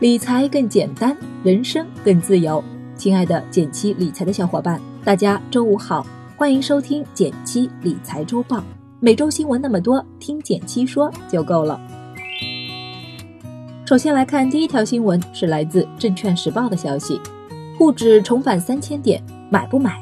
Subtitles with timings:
[0.00, 2.62] 理财更简单，人生更自由。
[2.96, 6.06] 亲爱的减七理财的小伙伴，大家周五好，
[6.36, 8.62] 欢迎收听减七理财周报。
[9.00, 11.80] 每周新闻那么多，听减七说就够了。
[13.84, 17.20] 首先来看第一条新闻，是来自证券时报的消息：
[17.76, 19.20] 沪指重返三千点，
[19.50, 20.00] 买不买？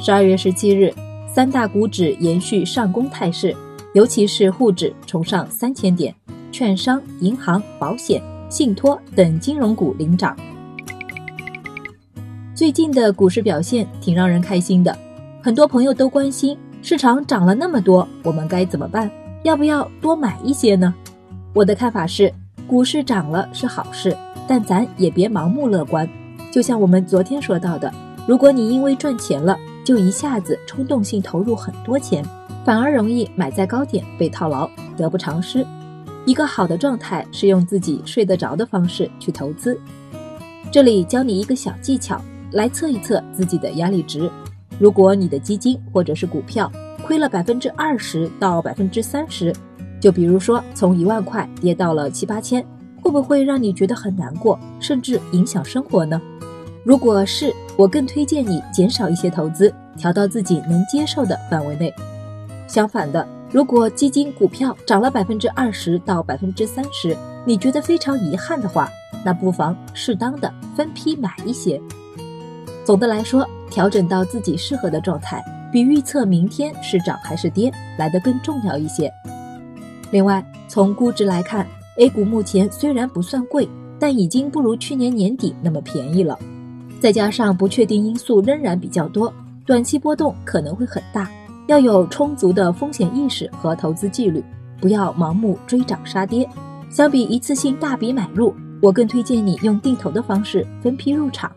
[0.00, 0.92] 十二月十七日，
[1.32, 3.54] 三大股指延续上攻态势，
[3.94, 6.12] 尤其是沪指重上三千点，
[6.50, 8.20] 券商、银行、保险。
[8.48, 10.36] 信托等金融股领涨。
[12.54, 14.96] 最近的股市表现挺让人开心的，
[15.42, 19.10] 很多朋友都关心市场涨了那么多，我们该怎么办？
[19.44, 20.92] 要不要多买一些呢？
[21.54, 22.32] 我的看法是，
[22.66, 24.16] 股市涨了是好事，
[24.46, 26.08] 但咱也别盲目乐观。
[26.50, 27.92] 就像我们昨天说到的，
[28.26, 32.24] 如果你因为赚钱了就一下子冲动性投入很多钱，
[32.64, 35.64] 反而容易买在高点被套牢，得不偿失。
[36.28, 39.80] 一个好的状态是用自己睡得着的方式去投资。
[40.70, 42.20] 这里教你一个小技巧，
[42.52, 44.30] 来测一测自己的压力值。
[44.78, 46.70] 如果你的基金或者是股票
[47.02, 49.54] 亏了百分之二十到百分之三十，
[49.98, 52.62] 就比如说从一万块跌到了七八千，
[53.00, 56.20] 会不会让你觉得很难过，甚至影响生活呢？
[56.84, 61.90] 如果是，我更推荐你减少一些投资，调到自己能接受的范围内。
[62.66, 63.26] 相反的。
[63.50, 68.90] 如果基金、股票涨了百分之二十到百分之三十，你觉得非常遗憾的话，
[69.24, 71.80] 那不妨适当的分批买一些。
[72.84, 79.10] 总的来说，调整到自己适合的状态，比预测明天是涨还是跌来得更重要一些。
[80.10, 83.66] 另外，从估值来看，A 股目前虽然不算贵，
[83.98, 86.38] 但已经不如去年年底那么便宜了。
[87.00, 89.32] 再加上不确定因素仍然比较多，
[89.64, 91.30] 短期波动可能会很大。
[91.68, 94.42] 要有充足的风险意识和投资纪律，
[94.80, 96.48] 不要盲目追涨杀跌。
[96.88, 101.52] 相比一次性大笔买入，我更推荐你用定投的方式分批入场。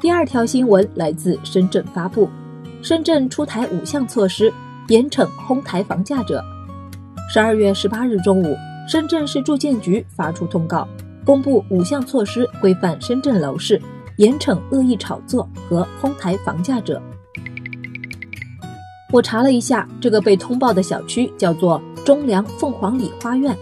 [0.00, 2.30] 第二条新闻来自深圳发布，
[2.80, 4.50] 深圳出台五项措施
[4.88, 6.42] 严惩哄抬房价者。
[7.30, 8.56] 十二月十八日中午，
[8.88, 10.88] 深圳市住建局发出通告，
[11.26, 13.78] 公布五项措施规范深圳楼市，
[14.16, 17.02] 严惩恶意炒作和哄抬房价者。
[19.10, 23.56] 我查了一下，这个被通报的小区叫做中粮凤凰里花苑。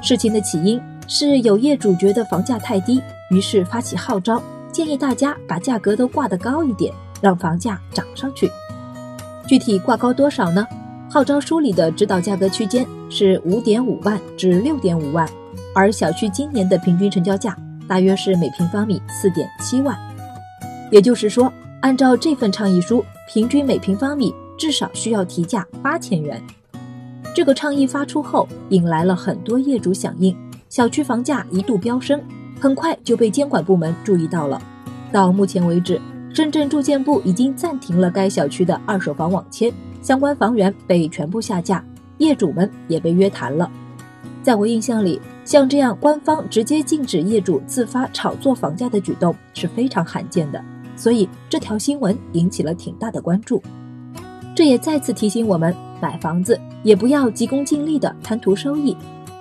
[0.00, 8.50] 事情的起因是有业主觉得房价太低，于是发起号召，建议大家把价格都挂得高一点，让房价涨上去。
[9.46, 10.66] 具体挂高多少呢？
[11.10, 15.28] 号召书里的指导价格区间是五点五万至六点五万，
[15.74, 17.56] 而小区今年的平均成交价
[17.86, 19.98] 大约是每平方米四点七万。
[20.90, 24.34] 也就是说，按照这份倡议书，平均每平方米。
[24.58, 26.42] 至少需要提价八千元。
[27.34, 30.36] 这个倡议发出后，引来了很多业主响应，
[30.68, 32.20] 小区房价一度飙升，
[32.60, 34.60] 很快就被监管部门注意到了。
[35.12, 36.00] 到目前为止，
[36.34, 41.84] 深圳住建部已经暂停了该小区的二手房网签，相关房源被全部下架，
[42.18, 43.70] 业主们也被约谈了。
[44.42, 50.62] 在我印象里，像这样官方直接禁止业主自发炒作房价的举动是非常罕见的，
[50.96, 53.62] 所以这条新闻引起了挺大的关注。
[54.58, 58.96] 这也再次提醒我们，买房子也不要急功近利的贪图收益，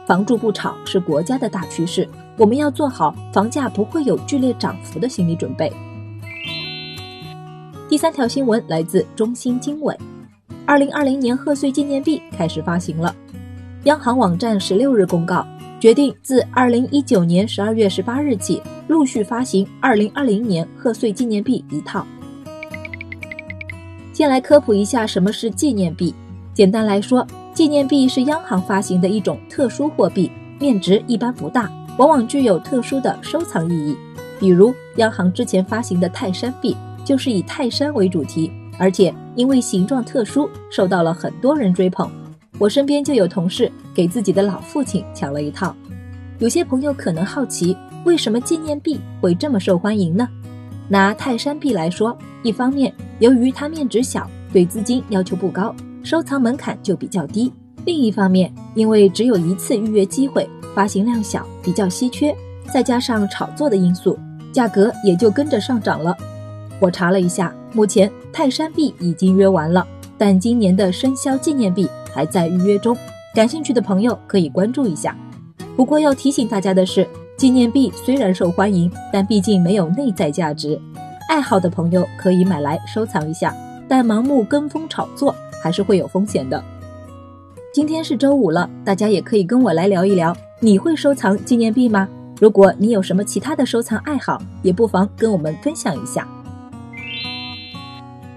[0.06, 2.08] 房住不炒是国家的大趋势，
[2.38, 5.74] 我们要做好房价不会有剧烈涨幅的心理准备。
[7.90, 9.98] 第三条新闻来自中新经纬，
[10.68, 13.16] 二零二零年贺岁纪念币开始发行了，
[13.86, 15.44] 央行网站十六日公告，
[15.80, 22.06] 决定自二零一九年十二月十八日起，陆续发行二零二零年贺岁纪念币一套。
[24.18, 26.12] 先来科普一下什么是纪念币。
[26.52, 27.24] 简单来说，
[27.54, 33.96] 纪念币是央行发行的一种特殊货币，面值一般不大，往往具有特殊的收藏意义。
[34.40, 42.10] 比如，央行之前发行的泰山币就是以泰山为主题，而且因为形状特殊，受到了很多人追捧。
[42.58, 45.76] 我身边就有同事给自己的老父亲抢了一套。
[46.40, 50.28] 有些朋友可能好奇，为什么纪念币会这么受欢迎呢？
[50.90, 57.52] 拿泰山币来说，一方面由于它面值小，对资金要求不高，收藏门槛就比较低；
[57.86, 62.34] 另一方面，因为只有一次预约机会，发行量小，比较稀缺，
[62.74, 64.18] 再加上炒作的因素，
[64.54, 66.16] 价格也就跟着上涨了。
[66.80, 69.86] 我查了一下，目前泰山币已经约完了，
[70.18, 72.96] 但今年的生肖纪念币还在预约中，
[73.36, 75.14] 感兴趣的朋友可以关注一下。
[75.76, 77.06] 不过要提醒大家的是。
[77.38, 80.80] 纪念币虽然受欢迎，但毕竟没有内在价值。
[81.30, 83.56] 爱好的朋友可以买来收藏一下，
[83.88, 86.64] 但盲目跟风炒作还是会有风险的。
[87.72, 92.10] 今天是周五了，大家也可以跟我来聊一聊，你会收藏纪念币吗？
[92.40, 96.28] 如果你有什么其他的收藏爱好，也不妨跟我们分享一下。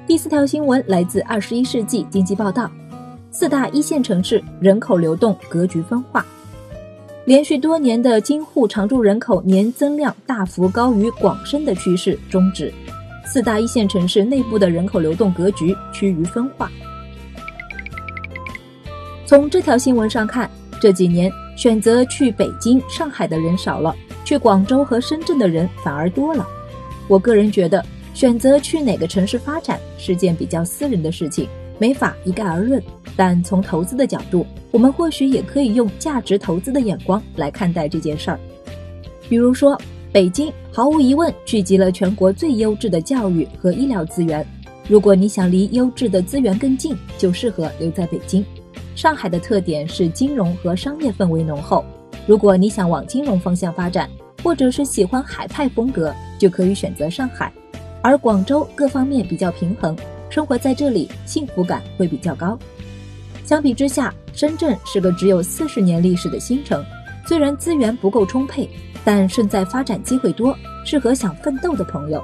[0.06, 2.64] 第四条新闻来自《二十一世纪经济报道》，
[3.30, 6.26] 四大一线城市人口流动格局分化，
[7.30, 12.74] 连续多年的京沪常住人口年增量大幅高于广深的趋势终止，
[13.24, 16.68] 四大一线城市内部的人口流动格局趋于分化。
[19.24, 20.50] 从这条新闻上看，
[20.80, 23.94] 这几年选择去北京、上海的人少了，
[24.24, 26.44] 去广州和深圳的人反而多了。
[27.06, 27.80] 我个人觉得。
[28.12, 31.48] 选择去哪个城市发展是件比较私人的事情，
[31.78, 32.82] 没法一概而论。
[33.20, 38.40] 但从投资的角度，我们或许也可以用价值投资的眼光来看待这件事儿。
[39.28, 39.78] 比如说，
[40.10, 44.42] 北京毫无疑问聚集了全国最优质的教育和医疗资源。
[44.88, 48.42] 如果你想离优质的资源更近，就适合留在北京。
[48.96, 51.84] 上海的特点是金融和商业氛围浓厚，
[52.26, 54.08] 如果你想往金融方向发展，
[54.42, 57.52] 或者是喜欢海派风格，就可以选择上海。
[58.00, 59.94] 而广州各方面比较平衡，
[60.30, 62.58] 生活在这里幸福感会比较高。
[63.50, 66.84] 相比之下，深圳是个只有四十年历史的新城，
[67.26, 68.70] 虽然资源不够充沛，
[69.04, 72.22] 但胜在发展机会多，适合想奋斗的朋友。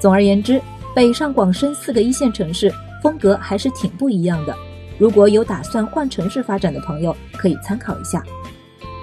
[0.00, 0.60] 总而言之，
[0.92, 2.68] 北上广深四个一线城市
[3.00, 4.52] 风格还是挺不一样的。
[4.98, 8.20] 如果有打算换城市发展的朋友，可以参考一下。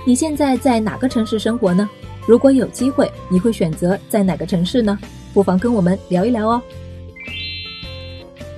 [0.05, 1.89] 你现在在哪个城市生活呢？
[2.27, 4.99] 如果有机会，你会选择在哪个城市呢？
[5.33, 6.61] 不妨跟我们聊一聊哦。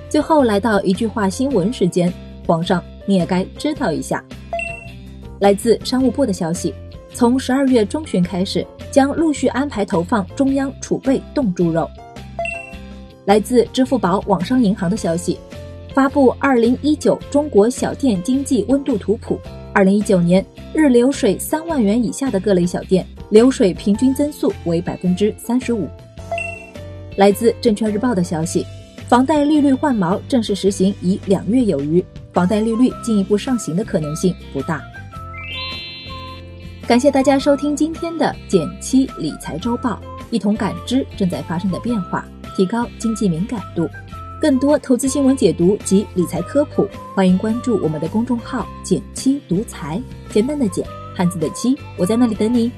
[0.08, 2.12] 最后来到一句话新闻时间，
[2.50, 4.24] 皇上你也该知道一下。
[5.38, 6.74] 来自商务部的消息，
[7.14, 11.88] 从十二月中旬开始，将陆续安排投放中央储备冻猪肉。
[13.24, 15.38] 来自支付宝网商银行的消息，
[15.94, 19.38] 发布二零一九中国小店经济温度图谱，
[19.72, 20.44] 二零一九年
[20.74, 25.86] 日流水三万元以下的各类小店流水平均增速为百分之三十五。
[27.14, 28.66] 来自证券日报的消息，
[29.06, 34.80] 房贷利率换毛正式实行已两月有余，房贷利率进一步上行的可能性不大。
[36.86, 40.00] 感谢大家收听今天的减七理财周报，
[40.30, 42.24] 一同感知正在发生的变化，
[42.56, 43.88] 提高经济敏感度。
[44.40, 50.02] 更多投资新闻解读及理财科普，欢迎关注我们的公众号“减七独财”，
[50.32, 50.84] 简单的减，
[51.14, 52.72] 汉字的七，我在那里等你。